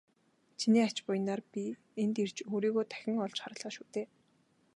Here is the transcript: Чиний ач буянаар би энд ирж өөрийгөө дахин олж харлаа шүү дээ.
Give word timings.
Чиний 0.59 0.85
ач 0.89 0.97
буянаар 1.05 1.41
би 1.53 1.63
энд 2.01 2.15
ирж 2.23 2.37
өөрийгөө 2.51 2.83
дахин 2.89 3.15
олж 3.25 3.37
харлаа 3.41 3.71
шүү 3.75 3.87
дээ. 3.93 4.07